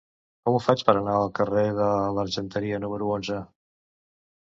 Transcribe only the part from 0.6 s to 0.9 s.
faig